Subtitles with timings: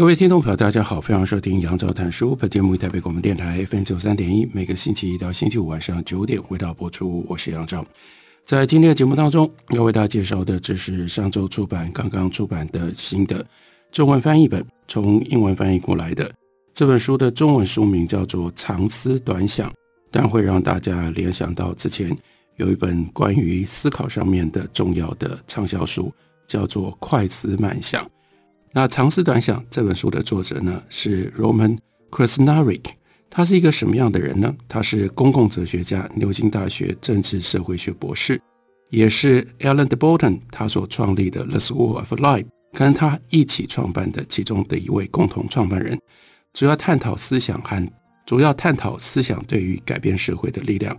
[0.00, 2.34] 各位听众朋友，大家好，欢迎收听杨照谈书。
[2.34, 7.22] 本节目于台北广播电台 FM 九三点一，每个星期一到星期五晚上九点回到播出。
[7.28, 7.84] 我是杨照，
[8.46, 13.44] 在今天的节目当中，要为大家介绍的，这是上周出版、刚刚出版的新的
[13.92, 16.32] 中文翻译本，从英文翻译过来的
[16.72, 19.68] 这本书的中文书名叫做《长思短想》，
[20.10, 22.16] 但会让大家联想到之前
[22.56, 26.10] 有一本关于思考上面的重要的畅销书，
[26.46, 28.02] 叫做《快思慢想》。
[28.72, 31.76] 那《长思短想》这本书的作者呢，是 Roman
[32.10, 32.82] Krznaric，
[33.28, 34.54] 他是一个什么样的人呢？
[34.68, 38.40] 他是公共哲学家，牛津大学政治社会学博士，
[38.90, 45.98] 也是 Alan d Botton 他所创立的 The School of Life 跟他一起创办的其中的一位共同创办人，
[46.52, 47.84] 主要探讨思想和
[48.24, 50.96] 主要探讨思想对于改变社会的力量。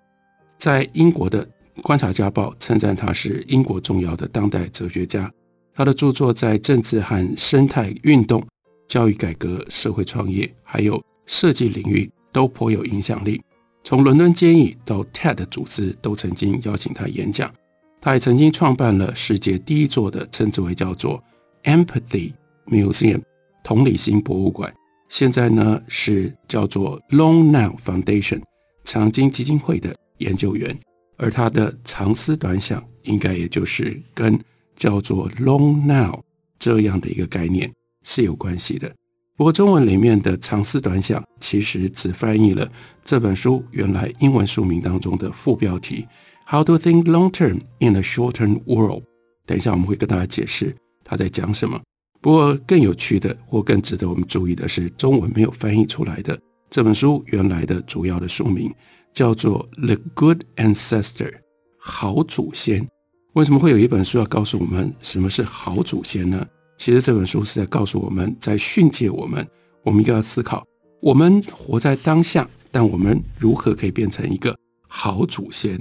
[0.58, 1.46] 在英国的
[1.82, 5.32] 《观察家报》称赞他是英国重要的当代哲学家。
[5.74, 8.46] 他的著作在政治和生态运动、
[8.88, 13.42] 教育改革、社会创业，还有设计领域都颇有影响力。
[13.84, 17.52] 从伦敦监狱到 TED 组织都曾经邀请他演讲。
[18.00, 21.24] 他也曾经创办了世界第一座的称之为叫做
[21.64, 22.34] Empathy
[22.66, 23.22] Museum
[23.64, 24.74] 同理心博物馆。
[25.08, 28.42] 现在呢是叫做 Long Now Foundation
[28.84, 30.78] 长金基金会的研究员。
[31.18, 34.40] 而他的长思短想，应该也就是跟
[34.82, 36.24] 叫做 Long Now
[36.58, 37.72] 这样的一个概念
[38.04, 38.92] 是有关系的。
[39.38, 42.68] 不过中文里面的长思短想其实只翻译了
[43.06, 46.08] 这本书原来英文书名当中的副标题
[46.48, 49.04] How to Think Long Term in a Shortened World。
[49.46, 51.80] 等一下我们会跟大家解释他在讲什么。
[52.20, 56.40] 不过更有趣的或更值得我们注意的是，中文没有翻译出来的
[56.72, 58.74] 这本书原来的主要的书名
[59.14, 61.34] 叫做 The Good Ancestor
[61.78, 62.88] 好祖先。
[63.34, 66.46] 为什么会有一本书要告诉我们什么是好祖先呢？
[66.78, 69.48] 其实这本书是在告诉我们，在训诫我们，
[69.84, 70.66] 我们应该要思考，
[71.02, 74.54] 我们活在当下，但我们如何可以变成一个
[74.86, 75.80] 好祖先？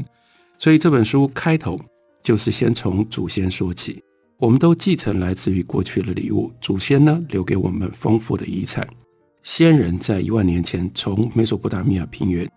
[0.58, 1.80] 所以这本书开头
[2.22, 4.00] 就是先从祖先说起。
[4.38, 8.86] 我们都继承来自于过去的礼物，祖先呢留给我们丰富的遗产。
[9.42, 12.48] 先人在一万年前从美索不达米亚平原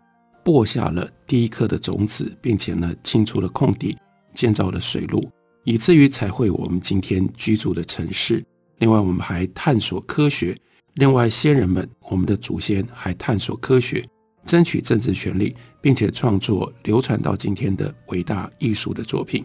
[0.43, 3.97] 播下了第一颗的种子，并且呢清除了空地。
[4.33, 5.29] 建造了水路，
[5.63, 8.43] 以至于才会我们今天居住的城市。
[8.79, 10.57] 另外，我们还探索科学。
[10.95, 14.05] 另外，先人们，我们的祖先还探索科学，
[14.45, 19.43] 争取政治权利，并且创作流传到今天的伟大艺术的作品。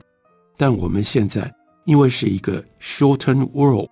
[0.57, 1.51] 但我们现在
[1.87, 3.89] 因为是一个 shortened world，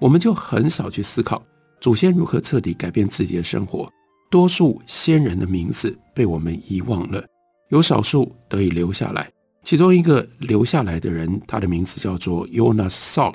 [0.00, 1.40] 我们就很少去思考
[1.80, 3.88] 祖先如何彻底改变自己的生活。
[4.28, 7.24] 多数先人的名字被我们遗忘了，
[7.68, 9.30] 有少数得以留下来。
[9.66, 13.34] 其中一个留下来的人，他的名字叫做 Jonas Salk。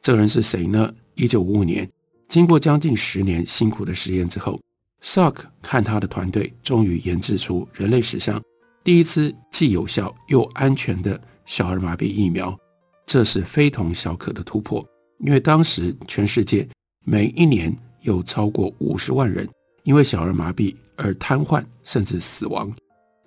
[0.00, 0.94] 这个人是谁呢？
[1.16, 1.90] 一九五五年，
[2.28, 4.60] 经过将近十年辛苦的实验之后
[5.02, 8.40] ，Salk 看他的团队终于研制出人类史上
[8.84, 12.56] 第一支既有效又安全的小儿麻痹疫苗。
[13.04, 14.86] 这是非同小可的突破，
[15.26, 16.68] 因为当时全世界
[17.04, 19.48] 每一年有超过五十万人
[19.82, 22.72] 因为小儿麻痹而瘫痪甚至死亡。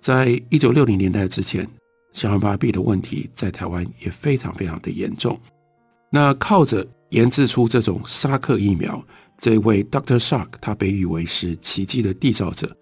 [0.00, 1.68] 在一九六零年代之前，
[2.12, 5.38] 小儿麻痹的问题在台湾也非常非常的严重。
[6.10, 9.04] 那靠着研制出这种沙克疫苗，
[9.36, 12.74] 这位 Doctor Shark 他被誉为是奇迹的缔造者，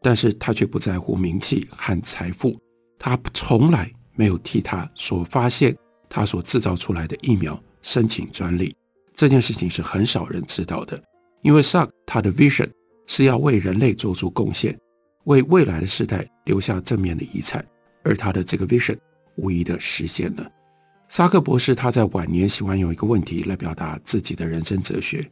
[0.00, 2.58] 但是他却不在乎名气和财富，
[2.98, 5.76] 他从来没有替他所发现、
[6.08, 8.74] 他所制造出来的疫苗申请专利。
[9.14, 11.02] 这件事情是很少人知道的，
[11.42, 12.68] 因为 Shark 他的 vision
[13.06, 14.78] 是要为人类做出贡献，
[15.24, 17.62] 为未来的世代留下正面的遗产。
[18.02, 18.96] 而他的这个 vision
[19.36, 20.50] 无疑的实现了。
[21.08, 25.28] 萨克博士他在晚年喜欢用一个问题来表达自己的人生哲学，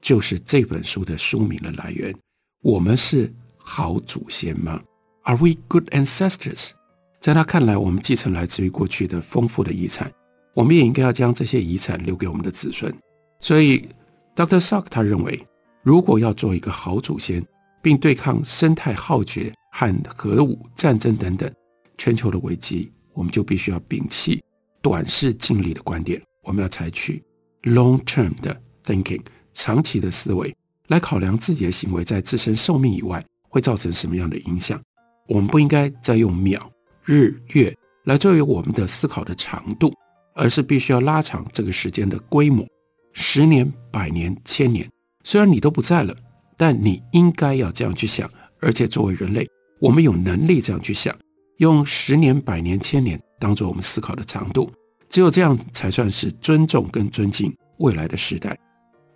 [0.00, 2.14] 就是这本书的书名的来源：
[2.62, 4.80] 我们是好祖先吗
[5.24, 6.70] ？Are we good ancestors？
[7.18, 10.12] 在他看来，我们继承来自于过去的丰富的遗产，
[10.54, 12.94] 我们也应该要将这些遗产留给我们的子孙。
[13.40, 13.88] 所以
[14.36, 14.60] ，Dr.
[14.60, 15.44] Salk 他认为，
[15.82, 17.44] 如果要做一个好祖先，
[17.82, 21.52] 并对抗生态浩劫和核武战争等等。
[21.98, 24.42] 全球的危机，我们就必须要摒弃
[24.82, 27.22] 短视近利的观点，我们要采取
[27.62, 29.22] long term 的 thinking，
[29.52, 30.54] 长期的思维
[30.88, 34.80] 来考量自己的行为在自身寿命以外会造成什么样的影响。
[35.26, 36.70] 我们不应该再用秒、
[37.04, 39.92] 日、月来作为我们的思考的长度，
[40.34, 42.64] 而是必须要拉长这个时间的规模，
[43.12, 44.88] 十年、百年、千年。
[45.24, 46.14] 虽然你都不在了，
[46.56, 48.30] 但你应该要这样去想。
[48.60, 49.46] 而且作为人类，
[49.80, 51.14] 我们有能力这样去想，
[51.58, 54.70] 用十年、百年、千年当做我们思考的长度。
[55.08, 58.58] 只有这样才算是尊重跟尊敬未来的时代。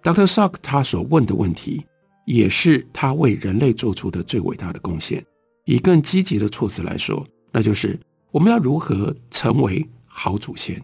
[0.02, 0.26] Dr.
[0.26, 1.84] Salk 他所问的问题，
[2.24, 5.22] 也是他为人类做出的最伟大的贡献。
[5.66, 7.98] 以更积极的措辞来说，那就是
[8.30, 10.82] 我们要如何成为好祖先，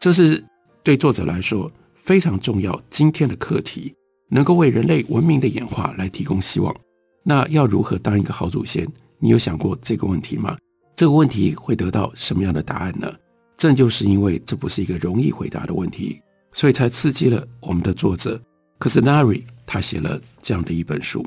[0.00, 0.44] 这是
[0.82, 2.82] 对作者来说非常重要。
[2.90, 3.94] 今天的课题
[4.30, 6.74] 能够为人类文明的演化来提供希望。
[7.22, 8.86] 那要如何当一个好祖先？
[9.20, 10.56] 你有想过这个问题吗？
[10.96, 13.12] 这个问题会得到什么样的答案呢？
[13.56, 16.20] 正就是因为这不是一个容易回答的问题，
[16.52, 18.40] 所以才刺激了我们的作者
[18.80, 21.24] Kusanari，他写了这样的一本书。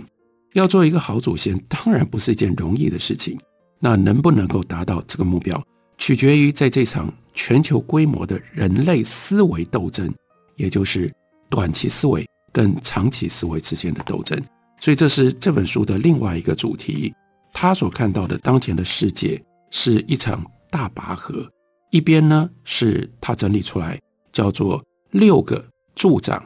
[0.53, 3.39] 要做一个好祖先，当然不是一件容易的事情。
[3.79, 5.61] 那能不能够达到这个目标，
[5.97, 10.11] 取决于在这场全球规模的人类思维斗争，
[10.55, 11.13] 也就是
[11.49, 14.37] 短期思维跟长期思维之间的斗争。
[14.81, 17.13] 所以，这是这本书的另外一个主题。
[17.53, 21.47] 他所看到的当前的世界是一场大拔河，
[21.91, 23.99] 一边呢是他整理出来
[24.31, 25.63] 叫做六个
[25.95, 26.43] 助长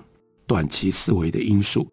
[0.47, 1.87] 短期思维的因素。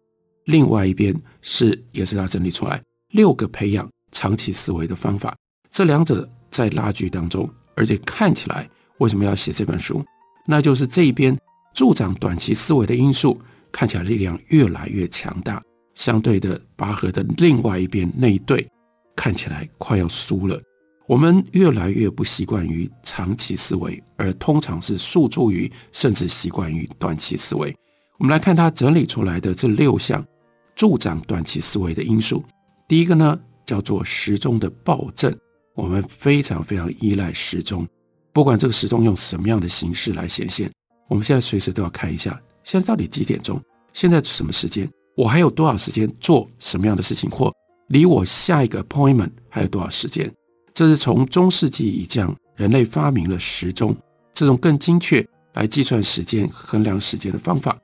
[0.45, 2.81] 另外一边是，也是他整理出来
[3.11, 5.35] 六个培养长期思维的方法。
[5.69, 10.03] 这两者在拉锯当中，而且看起来为什么要写这本书？
[10.47, 11.37] 那就是这一边
[11.73, 13.39] 助长短期思维的因素
[13.71, 15.61] 看起来力量越来越强大，
[15.93, 18.67] 相对的拔河的另外一边那一队
[19.15, 20.59] 看起来快要输了。
[21.07, 27.75] 我们越来越不习惯于长期思维，而通常是诉诸于甚至习惯于短期思维。
[28.17, 30.25] 我们来看他整理出来的这六项。
[30.73, 32.43] 助长短期思维的因素，
[32.87, 35.37] 第一个呢叫做时钟的暴政。
[35.75, 37.85] 我们非常非常依赖时钟，
[38.31, 40.71] 不管这个时钟用什么样的形式来显现，
[41.09, 43.61] 我们现在随时都要看一下，现在到底几点钟？
[43.93, 44.89] 现在什么时间？
[45.15, 47.29] 我还有多少时间做什么样的事情？
[47.29, 47.53] 或
[47.89, 50.33] 离我下一个 appointment 还有多少时间？
[50.73, 53.95] 这是从中世纪以降，人类发明了时钟，
[54.33, 57.77] 这种更精确来计算时间、衡量时间的方法，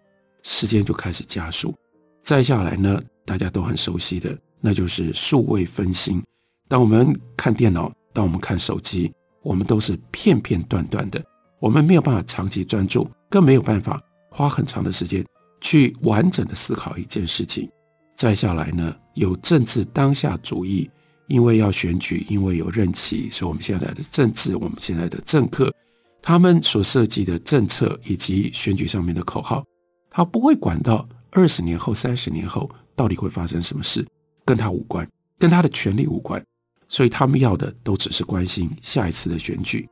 [0.43, 1.75] 时间就开始加速。
[2.21, 6.23] 再下来呢，大家都很熟悉的，那就是数位分心。
[6.69, 9.11] 当我们看电脑，当我们看手机，
[9.41, 11.23] 我们都是片片段段的，
[11.59, 15.25] 我们没有办法长期专注，更没有办法花很长的时间
[15.61, 17.69] 去完整的思考一件事情。
[18.15, 20.89] 再下来呢，有政治当下主义，
[21.27, 25.74] 因为要选举，因为有任期，所以我们现在的政治，我们现在的政客，
[26.21, 29.63] 他们所设计的政策以及选举上面的口号，
[30.09, 31.07] 他不会管到。
[31.31, 34.03] 二十年后、三十年后，到底会发生什么事，
[34.45, 35.07] 跟他无关，
[35.38, 36.44] 跟他的权力无关，
[36.88, 39.88] 所以他们要的都只是关心下一次的选举。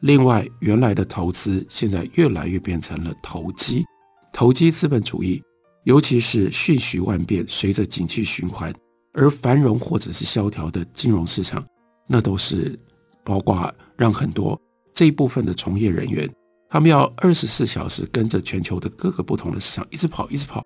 [0.00, 3.84] 另外，原来的投资现在越来越变成了投机，
[4.32, 5.40] 投机资本主义，
[5.84, 8.74] 尤其是瞬息万变，随着景气循环
[9.18, 11.66] 而繁荣或者是萧条的金融市场，
[12.06, 12.78] 那都是
[13.24, 14.58] 包括让很多
[14.94, 16.30] 这一部分的从业人员，
[16.70, 20.62] 他们要二十四小时跟着全球的各个不同的市场一直跑，一直跑。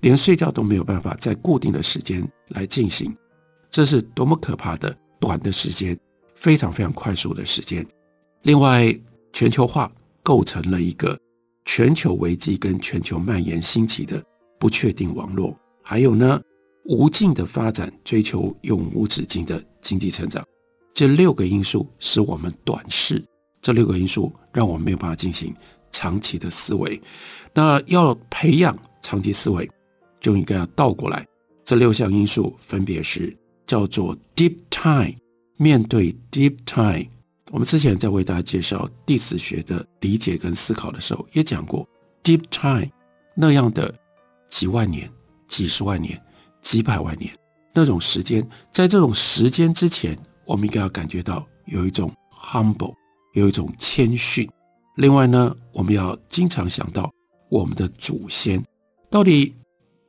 [0.00, 3.16] 连睡觉都没有办法在固定的时间来进行，
[3.70, 5.96] 这是多么可怕的短的时间，
[6.34, 7.86] 非常非常快速的时间。
[8.42, 8.92] 另外，
[9.32, 9.90] 全球化
[10.24, 11.16] 构成了一个
[11.64, 14.22] 全球危机跟全球蔓延兴起的
[14.58, 16.40] 不确定网络，还有呢，
[16.88, 20.44] 无尽的发展，追求永无止境的经济成长。
[20.94, 23.24] 这六个因素使我们短视，
[23.60, 25.54] 这六个因素让我们没有办法进行
[25.90, 27.00] 长期的思维。
[27.52, 29.68] 那要培养长期思维。
[30.18, 31.24] 就应该要倒过来，
[31.62, 35.14] 这六项因素分别是叫做 deep time。
[35.56, 37.06] 面对 deep time，
[37.52, 41.86] 我们之前在为大家介绍地质学的理解跟思考的时候，也讲过
[42.24, 42.90] deep time
[43.36, 43.94] 那样的
[44.48, 45.08] 几万年、
[45.46, 46.20] 几十万年、
[46.66, 47.32] 几百万年
[47.72, 52.92] 那种时间，在这种时间之前，我们应该要感觉到有一种 humble，
[53.34, 54.50] 有一种谦逊。
[54.96, 57.08] 另外呢，我们要经常想到
[57.48, 58.60] 我们的祖先
[59.08, 59.54] 到底。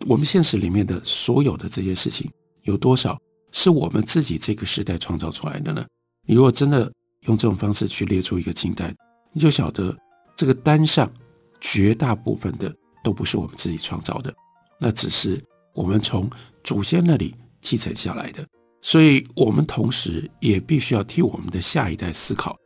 [0.08, 3.18] 我们现实里面的所有的这些事情，有多少
[3.52, 5.84] 是我们自己这个时代创造出来的呢？
[6.28, 6.90] 你如果真的
[7.22, 8.96] 用这种方式去列出一个清单，
[9.34, 9.98] 你就晓得
[10.36, 11.12] 这个单上
[11.60, 12.72] 绝大部分的
[13.04, 14.32] 都不是我们自己创造的，
[14.80, 15.44] 那只是
[15.78, 16.28] 我们从
[16.64, 18.44] 祖先那里继承下来的。
[18.82, 22.58] 所以，我们同时也必须要替我们的下一代思考，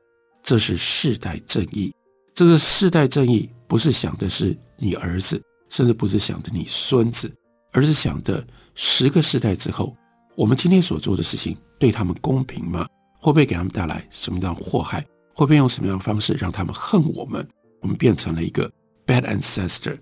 [0.42, 1.94] 这是世代正义。
[2.34, 7.30] 这个世代正义不是想的是你儿子，甚至不是想的你孙子，
[7.74, 9.96] 而是想的十个世代之后，
[10.36, 12.88] 我们今天所做的事情对他们公平吗？
[13.20, 15.02] 会不会给他们带来什么样的祸害？
[15.34, 17.46] 会不会用什么样的方式让他们恨我们？
[17.82, 18.72] 我们变成了一个
[19.06, 19.98] bad ancestor。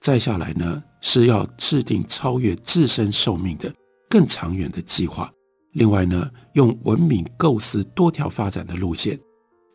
[0.00, 3.72] 再下来呢，是要制定超越自身寿命的
[4.08, 5.30] 更长远的计划。
[5.72, 9.18] 另外呢，用文明构思多条发展的路线。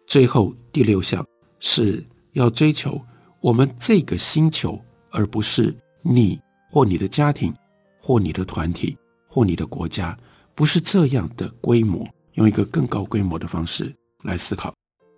[0.08, 1.26] 最后第六项
[1.60, 2.04] 是
[2.34, 3.00] 要追求
[3.40, 4.80] 我们这个星球，
[5.12, 6.40] 而不是你
[6.70, 7.54] 或你的家庭，
[8.02, 10.18] 或你的团体，或你的国家，
[10.56, 14.74] 不是这样的规模，用一个更高规模的方式来思考。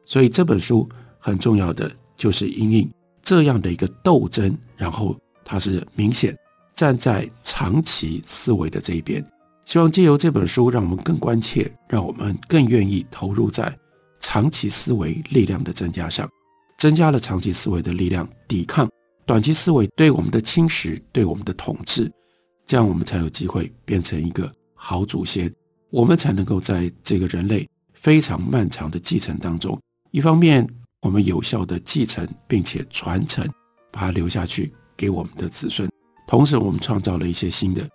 [0.06, 2.92] 所以这本书很重要的就是因应
[3.24, 6.36] 这样的一个斗争，然后它是明显
[6.74, 9.26] 站在长期思维的这一边。
[9.66, 13.74] 希望借由这本书，让我们更关切，让我们更愿意投入在
[14.20, 16.30] 长期思维力量的增加上，
[16.78, 18.90] 增加了长期思维的力量，抵抗
[19.26, 22.12] 短期思维对我们的侵蚀、对我们的统治，
[22.66, 25.52] 这样我们才有机会变成一个好祖先，
[25.90, 29.80] 我们才能够在这个人类非常漫长的继承当中，
[30.12, 30.68] 一方面
[31.02, 33.44] 我们有效的继承并且传承，
[33.92, 35.90] 把它留下去给我们的子孙，
[36.28, 37.88] 同时我们创造了一些新的。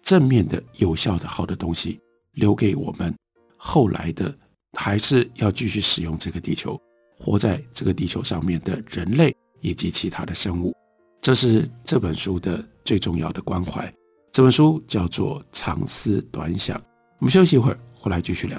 [0.00, 2.00] 正面的、有效的、好的东西，
[2.32, 3.14] 留给我们
[3.58, 4.34] 后来的，
[4.72, 6.80] 还是要继续使用这个地球，
[7.18, 10.74] 活在这个地球上面的人类以及其他的生物，
[11.20, 13.92] 这是这本书的最重要的关怀。
[14.32, 16.78] 这本书叫做《长思短想》。
[17.18, 18.58] 我们休息一会儿，回来继续聊。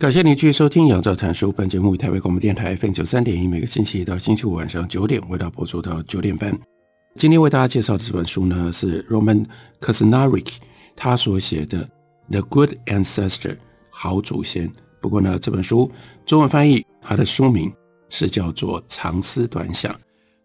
[0.00, 1.48] 感谢您继续收听《杨照谈书》。
[1.52, 6.56] 本节目以台北广播电台 FM 九三点一，每个星期一到星期五晚上九点，为大家播出到九点半。
[7.16, 9.44] 今天为大家介绍的这本书呢，是 Roman
[9.80, 10.52] Krznaric
[10.94, 11.84] 他所写的
[12.30, 13.54] 《The Good Ancestor》
[13.90, 14.72] 好祖先。
[15.00, 15.90] 不过呢，这本书
[16.24, 17.72] 中文翻译，它的书名
[18.08, 19.92] 是叫做《长思短想》。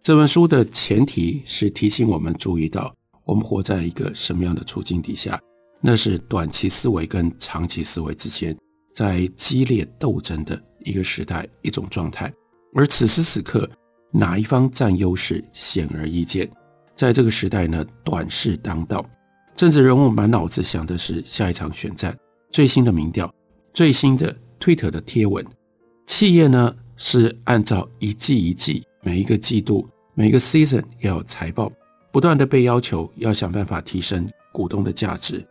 [0.02, 2.92] 这本书的前提是提醒我们注意到，
[3.24, 5.40] 我们活在一个什么样的处境底下？
[5.80, 8.58] 那是短期思维跟长期思维之间。
[8.94, 12.32] 在激烈斗争的一个时代，一种状态，
[12.76, 13.70] 而此时此刻，
[14.12, 16.50] 哪一方占优势显而易见。
[16.96, 19.04] 在这个时代呢，短视当道，
[19.56, 22.16] 政治人物满脑子想的是下一场选战、
[22.52, 23.34] 最新的民调、
[23.74, 25.44] 最新的 Twitter 的贴文。
[26.06, 31.72] 企业呢是按照一季一季，每一个季度、每个 season 要有财报，
[32.12, 35.44] 不断的被要求要想办法提升股东的价值。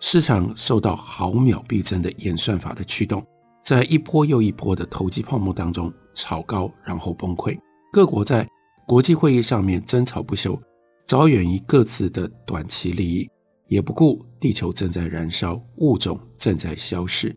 [0.00, 3.24] 市场受到毫秒必争的演算法的驱动，
[3.62, 7.58] 在一波又一波的投机泡沫当中炒高，然后崩溃。
[7.92, 8.46] 各国在
[8.86, 10.60] 国际会议上面争吵不休，
[11.06, 13.28] 着眼于各自的短期利益，
[13.68, 17.34] 也不顾地球正在燃烧，物种正在消失。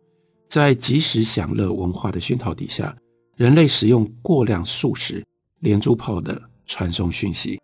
[0.50, 2.96] 在即时享乐文化的熏陶底下，
[3.36, 5.24] 人类使用过量速食、
[5.60, 7.60] 连珠炮的传送讯息，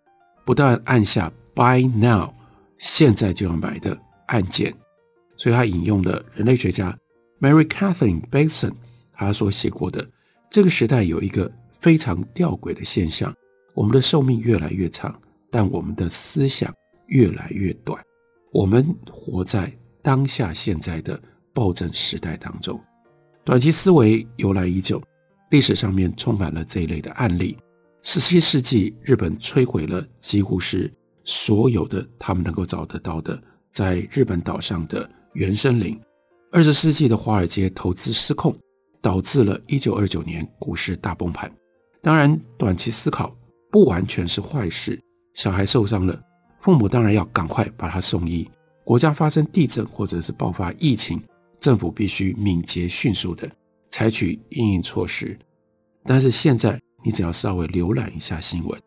[0.46, 2.30] 不断按下 “Buy now”，
[2.78, 3.98] 现在就要买的
[4.28, 4.74] 按键。
[5.44, 6.98] 所以他引用了人类学家
[7.42, 8.72] Mary Catherine Bateson
[9.12, 10.10] 他所写过的，
[10.50, 13.36] 这个时代有一个非常吊诡的现象：
[13.74, 15.14] 我们的寿命越来越长，
[15.52, 16.74] 但我们的思想
[17.08, 18.02] 越来越短。
[18.54, 19.70] 我们活在
[20.02, 21.22] 当下现在的
[21.54, 22.80] 暴政时代当中，
[23.44, 25.04] 短期思维由来已久，
[25.52, 27.58] 历史上面充满了这一类的案例。
[28.02, 30.90] 十七世纪，日本摧毁了几乎是
[31.26, 33.38] 所有的他们能够找得到的
[33.72, 35.10] 在日本岛上的。
[35.34, 36.00] 原生林，
[36.52, 38.56] 二十世纪的华尔街投资失控，
[39.02, 41.52] 导致了一九二九年股市大崩盘。
[42.02, 43.36] 当然，短期思考
[43.72, 45.00] 不完全是坏事。
[45.34, 46.22] 小孩受伤了，
[46.60, 48.48] 父母当然要赶快把他送医。
[48.84, 51.20] 国家发生地震或者是爆发疫情，
[51.60, 53.50] 政府必须敏捷迅速地
[53.90, 55.36] 采取应应措施。
[56.04, 58.80] 但是现在，你只要稍微浏览一下新闻，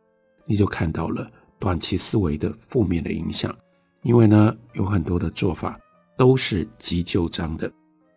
[0.45, 3.53] 你就看到了短期思维的负面的影响。
[4.03, 5.76] 因为呢，有很多的做法。
[6.16, 7.70] 都是急救章的，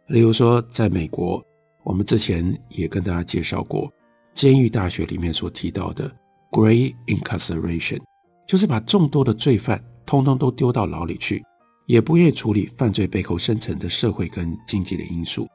[0.07, 1.43] 例如说，在美国，
[1.83, 3.91] 我们之前也跟大家介绍过，
[4.33, 6.09] 监狱大学里面所提到的
[6.51, 7.99] “great incarceration”，
[8.47, 11.43] 就是把众多的罪犯通通都丢到牢里去，
[11.85, 15.47] 也不愿意处理犯罪背后深层的社会跟经济的因素。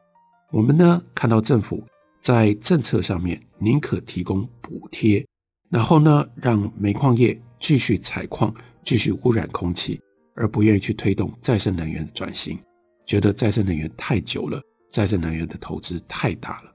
[0.52, 1.82] 我们呢，看到政府
[2.20, 5.26] 在政策上面宁可提供补贴，
[5.70, 10.00] 然后呢，让煤矿业继续采矿，继续污染空气，
[10.34, 12.58] 而不愿意去推动再生能源的转型，
[13.06, 14.60] 觉得再生能源太久了，
[14.90, 16.72] 再生能源的投资太大了。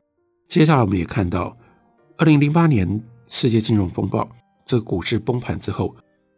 [0.48, 1.56] 接下来我们也看到，
[2.18, 4.28] 二零零八年世界金融风暴，
[4.66, 5.96] 这个股市崩盘之后，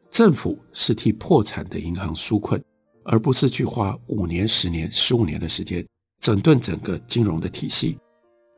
[0.09, 2.61] 政府是替破产的银行纾困，
[3.03, 5.85] 而不是去花五年、十年、十五年的时间
[6.19, 7.97] 整顿整个金融的体系，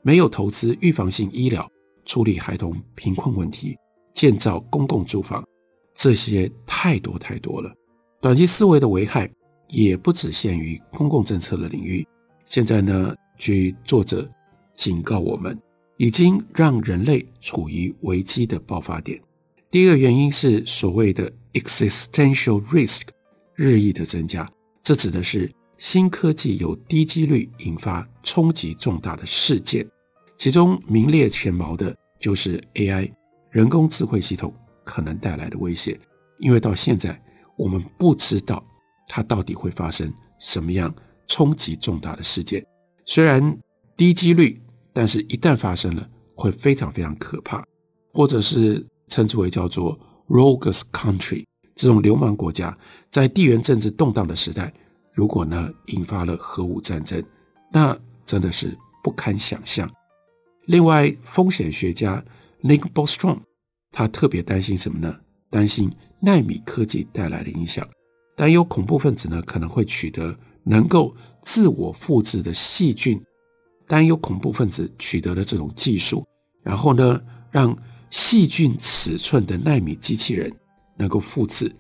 [0.02, 1.70] 没有投资预防性医疗，
[2.06, 3.78] 处理孩童贫困问题，
[4.14, 5.44] 建造公共住房，
[5.94, 7.72] 这些太多太多了。
[8.24, 9.30] 短期思维的危害
[9.68, 12.08] 也不只限于公共政策的领域。
[12.46, 14.26] 现在呢，据作者。
[14.74, 15.56] 警告我们，
[15.98, 19.22] 已经让人类处于危机的爆发点。
[19.70, 23.02] 第一个原因是所谓的 existential risk
[23.54, 24.50] 日益的增加，
[24.82, 29.88] 这指的是新科技有低几率引发冲击重大的事件，
[30.38, 33.12] 其中名列前茅的就是 AI
[33.52, 34.52] 人工智慧系统
[34.84, 36.00] 可能带来的威胁。
[36.40, 37.22] 因为到现在
[37.58, 38.64] 我们不知道
[39.08, 40.94] 它到底会发生什么样
[41.28, 42.66] 冲击重大的事件，
[43.06, 43.58] 虽然
[43.96, 44.60] 低几率。
[44.96, 47.66] 但是，一旦发生了，会非常非常可怕，
[48.14, 51.44] 或者是称之为叫做 rogue country
[51.74, 52.78] 这种流氓国家，
[53.10, 54.72] 在地缘政治动荡的时代，
[55.14, 57.20] 如果呢引发了核武战争，
[57.72, 59.90] 那真的是不堪想象。
[60.68, 62.24] 另外，风险学家
[62.62, 63.40] Nick Bostrom
[63.92, 65.20] 他特别担心什么呢？
[65.54, 65.88] 担心
[66.20, 67.88] 奈米科技带来的影响，
[68.36, 73.22] 担忧恐怖分子呢可能会取得能够自我复制的细菌。
[73.86, 76.26] 担忧恐怖分子取得了这种技术，
[76.64, 77.78] 然后呢，让
[78.10, 80.52] 细菌尺寸的奈米机器人
[80.98, 81.72] 能够复制。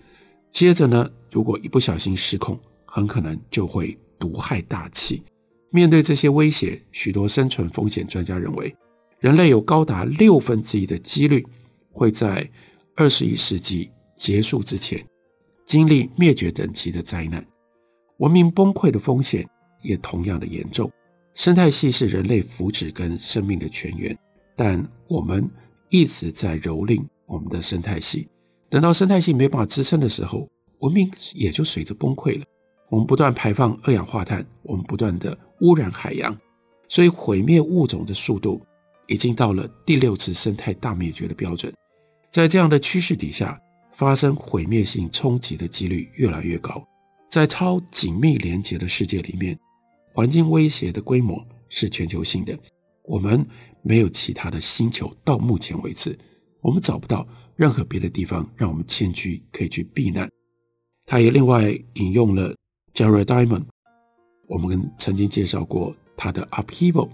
[0.51, 5.23] 接着呢，如果一不小心失控，很可能就会毒害大气。
[5.71, 8.75] 面对这些威胁，许多生存风险专家认为，
[9.19, 11.43] 人类有高达六分之一的几率
[11.89, 12.47] 会在
[12.95, 15.03] 二十一世纪结束之前
[15.65, 17.43] 经历灭绝等级的灾难。
[18.17, 19.47] 文明崩溃的风险
[19.81, 20.91] 也同样的严重。
[21.33, 24.15] 生态系是人类福祉跟生命的泉源，
[24.55, 25.49] 但我们
[25.89, 28.27] 一直在蹂躏我们的生态系。
[28.69, 30.47] 等到生态系没办法支撑的时候，
[30.79, 32.45] 文明也就随着崩溃了。
[32.89, 36.37] 我们不断排放二氧化碳，我们不断的污染海洋，
[36.87, 38.61] 所以毁灭物种的速度
[39.07, 41.73] 已经到了第六次生态大灭绝的标准。
[42.33, 46.83] 在这样的趋势底下，发生毁灭性冲击的几率越来越高。
[47.29, 49.57] 在超紧密连结的世界里面。
[50.15, 52.57] 环境威胁的规模是全球性的，
[53.03, 53.43] 我们
[53.81, 55.11] 没有其他的星球。
[55.23, 56.17] 到目前为止，
[56.61, 60.27] 我们找不到任何别的地方让我们迁居可以去避难。
[61.05, 62.55] 他也另外引用了
[62.95, 63.65] Jared Diamond，
[64.47, 67.09] 我们曾经介绍过他的《Upheaval》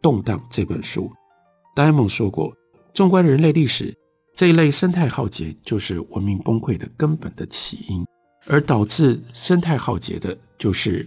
[0.00, 1.10] 动荡这本书。
[1.76, 2.52] Diamond 说过，
[2.92, 3.92] 纵观人类历史，
[4.34, 8.04] 这一类生态浩劫就是文明崩溃的根本的起因，
[8.46, 11.06] 而导致生态浩劫的就是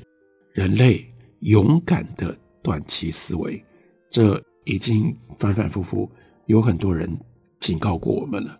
[0.54, 1.06] 人类。
[1.42, 3.64] 勇敢的短期思维，
[4.10, 6.10] 这已经反反复复
[6.48, 7.08] 有很多人
[7.60, 8.58] 警告过我们了。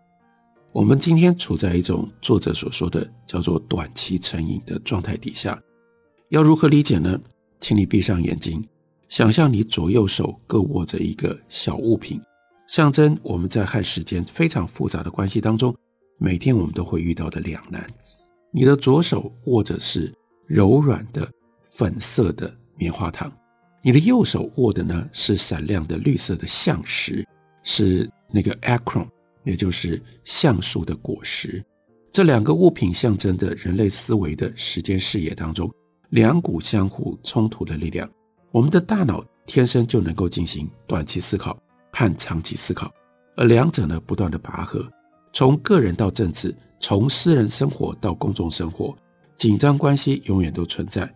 [0.72, 5.60] 我们今天处在一种作者所说的叫做短期成瘾的状态底下，
[6.30, 7.20] 要如何理解呢？
[7.60, 8.64] 请你闭上眼睛，
[9.10, 12.22] 想象你左右手各握着一个小物品，
[12.68, 15.76] 象征我们在和时间非常复杂的关系当中，
[16.18, 17.86] 每天我们都会遇到的两难。
[18.52, 20.14] 你的左手握着是
[20.46, 21.28] 柔软的
[21.64, 22.54] 粉色的。
[22.80, 23.36] 棉花糖，
[23.82, 27.26] 你的右手握的呢是闪亮的绿色的橡石，
[27.64, 29.08] 是那个 acorn，
[29.44, 31.66] 也就是橡树的果实。
[32.12, 35.74] 这两个物品象征着人类思维的时间视野当中
[36.12, 38.08] 两股相互冲突的力量。
[38.52, 41.58] 我们的大脑天生就能够进行短期思考
[41.98, 42.94] 和长期思考，
[43.38, 44.88] 而两者呢不断的拔河，
[45.34, 48.96] 从个人到政治，从私人生活到公众生活，
[49.36, 51.12] 紧张关系永远都存在。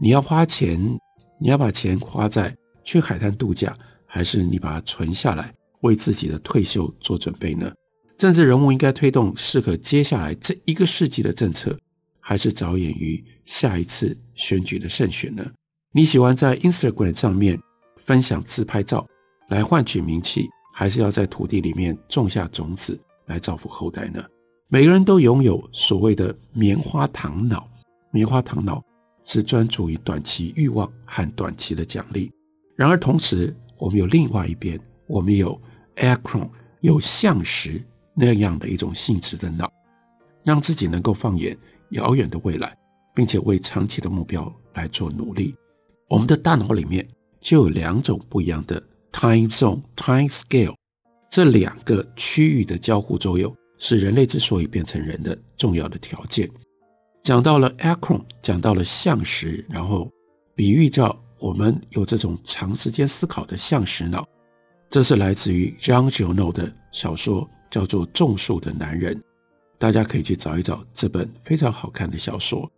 [0.00, 0.98] 你要花钱。
[1.40, 7.70] 你要把钱花在去海滩度假，还是你把它存下来为自己的退休做准备呢？
[8.16, 11.76] 政治人物应该推动适合接下来这一个世纪的政策，
[12.20, 15.44] 还是着眼于下一次选举的胜选呢？
[15.92, 17.60] 你喜欢在 Instagram 上面
[17.96, 19.04] 分享自拍照
[19.48, 24.24] 来换取名气，还是要在土地里面种下种子来造福后代呢？
[24.68, 27.68] 每个人都拥有所谓的棉花糖脑，
[28.10, 28.82] 棉花糖脑。
[29.26, 32.30] 是专注于短期欲望和短期的奖励，
[32.76, 35.58] 然而同时，我们有另外一边，我们有
[35.96, 36.46] Akron
[36.82, 39.72] 有橡实那样的一种性质的脑，
[40.42, 41.56] 让自己能够放眼
[41.92, 42.76] 遥远的未来，
[43.14, 45.56] 并且为长期的目标来做努力。
[46.06, 47.08] 我们的大脑里面
[47.40, 48.78] 就有两种不一样的
[49.14, 50.74] time zone、time scale，
[51.30, 56.50] 这两个区域的交互作用是人类之所以变成人的重要的条件。
[57.22, 60.10] 讲到了 acron，讲到了橡实，然后
[60.56, 64.26] 比喻叫我们有这种长时间思考的橡实脑。
[64.90, 69.14] 这是来自于 Jean Giono 的小说，叫做《种树的男人》，
[69.78, 72.68] 大家可以去找一找这本非常好看的小说。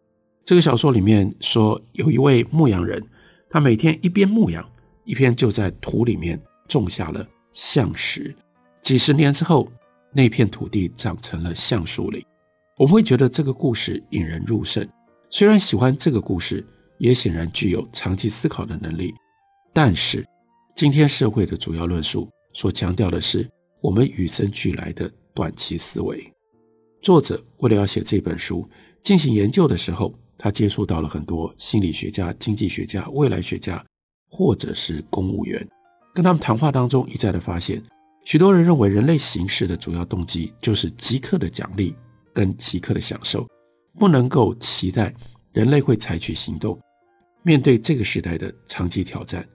[0.45, 3.03] 这个小说里面说，有一位牧羊人，
[3.49, 4.65] 他每天一边牧羊，
[5.07, 6.39] 一边就在土里面
[6.69, 8.37] 种下了橡实。
[8.83, 9.67] 几十年之后，
[10.13, 12.23] 那片土地长成了橡树林。
[12.77, 14.87] 我们会觉得这个故事引人入胜。
[15.31, 16.63] 虽然喜欢这个故事，
[16.99, 19.15] 也显然具有长期思考的能力，
[19.73, 20.23] 但是。
[20.75, 23.49] 今天社会的主要论述所强调的是
[23.81, 26.31] 我们与生俱来的短期思维。
[27.01, 28.69] 作者为了要写这本书
[29.01, 33.83] 进行研究的时候，他接触到了很多心理学家、经济学家、未来学家，
[34.37, 35.67] 或者是公务员。
[36.15, 37.83] 跟他们谈话当中，一再的发现，
[38.27, 41.97] 许多人认为人类行事的主要动机就是即刻的奖励
[42.35, 43.47] 跟即刻的享受，
[43.99, 45.15] 不能够期待
[45.53, 46.79] 人类会采取行动，
[47.43, 49.47] 面对这个时代的长期挑战。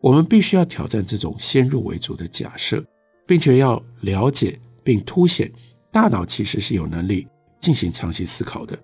[0.00, 2.82] 我们必须要挑战这种先入为主的假设，
[3.26, 5.52] 并且要了解并凸显
[5.90, 7.26] 大脑其实是有能力
[7.60, 8.78] 进行长期思考的。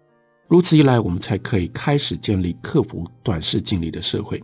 [0.49, 4.43] 如此一来，我们才可以开始建立克服短视近利的社会。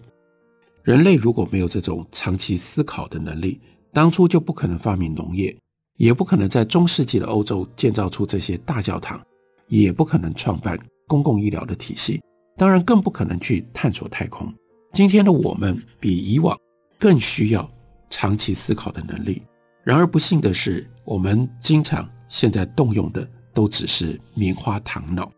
[0.87, 3.61] 人类如果没有这种长期思考的能力，
[3.93, 5.55] 当初就不可能发明农业，
[5.97, 9.21] 也不可能在中世纪的欧洲建造出这些大教堂，
[9.67, 12.23] 也不可能创办公共医疗的体系，
[12.57, 14.55] 当然更不可能去探索太空。
[14.93, 16.57] 今天的我们比以往。
[16.99, 17.71] 更需要
[18.09, 19.43] 长期思考的能力。
[19.85, 25.31] 然而不幸的是，我们经常现在动用的都只是棉花糖脑。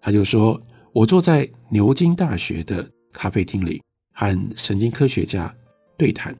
[0.00, 0.62] 他就说
[0.94, 3.82] ：“我坐在牛津大学的咖啡厅里，
[4.20, 5.50] 和神经科学家
[5.96, 6.36] 对谈。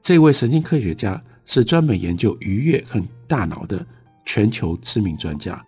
[0.00, 3.84] 这位神经科学家是专门研究愉悦和大脑的
[4.24, 5.60] 全球知名专家。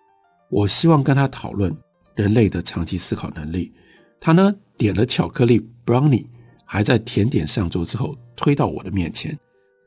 [0.49, 1.77] 我希望跟他讨论
[2.15, 3.73] 人类的长期思考能力。
[4.21, 6.25] 他呢，点了巧克力 brownie。”
[6.73, 9.37] 还在甜点上桌之后推到我的面前，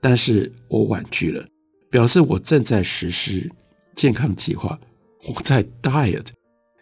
[0.01, 1.47] 但是我婉拒了，
[1.89, 3.49] 表示我正在实施
[3.95, 4.77] 健康计划，
[5.25, 6.27] 我在 diet。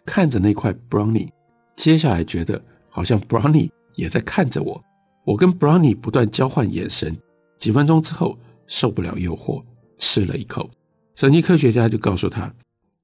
[0.04, 1.28] 看着那块 brownie，
[1.76, 4.82] 接下来觉得好像 brownie 也在看着我，
[5.24, 7.16] 我跟 brownie 不断交换眼神。
[7.58, 9.62] 几分钟之后受不了诱惑，
[9.98, 10.70] 吃了一口。
[11.14, 12.52] 神经科学家就告诉他，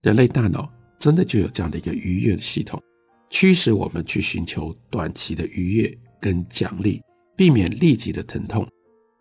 [0.03, 2.83] 人类大脑真的就有这样的一个愉悦的系统，
[3.31, 5.99] 驱使我们去寻求短期的愉悦。
[6.21, 7.01] 跟奖励，
[7.37, 8.67] 避免立即的疼痛，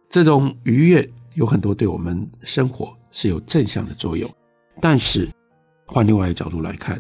[0.09, 4.27] 这种愉悦有很多对我们生活是有正向的作用。
[4.81, 5.29] 但是
[5.85, 6.99] 换另外一个角度来看，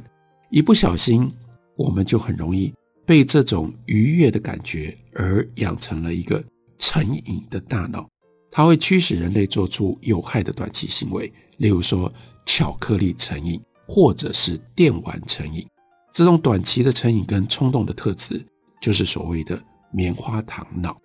[0.51, 1.27] 一不小心
[1.75, 2.71] 我们就很容易
[3.07, 6.43] 被这种愉悦的感觉而养成了一个
[6.77, 8.07] 成瘾的大脑，
[8.51, 12.13] 它会驱使人类做出有害的短期行为，例如说
[12.45, 15.65] 巧克力成瘾或者是电玩成瘾。
[16.11, 18.45] 这种短期的成瘾跟冲动的特质，
[18.81, 19.59] 就是所谓的。
[19.89, 20.99] 棉花糖脑，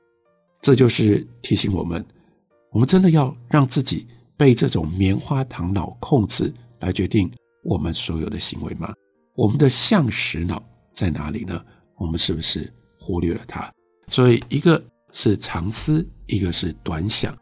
[0.60, 2.04] 这就是提醒我们：
[2.72, 7.30] 我们真的要让自己被这种棉花糖脑控制，来决定
[7.62, 8.92] 我们所有的行为吗？
[9.36, 10.60] 我们的橡实脑
[10.92, 11.64] 在哪里呢？
[11.96, 13.72] 我们是不是忽略了它？
[14.06, 17.36] 所以，一个是长思，一个是短想，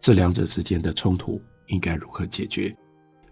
[0.00, 2.74] 这两者之间的冲突应该如何解决？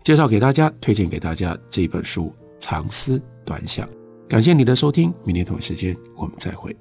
[0.03, 2.25] 介绍给大家，推荐给大家这本书
[2.59, 3.89] 《长思短想》。
[4.29, 6.77] 感谢你的收听，明天同一时间我们再会。